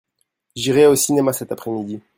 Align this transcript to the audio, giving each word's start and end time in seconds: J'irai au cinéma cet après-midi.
J'irai 0.55 0.87
au 0.87 0.95
cinéma 0.95 1.31
cet 1.31 1.51
après-midi. 1.51 2.01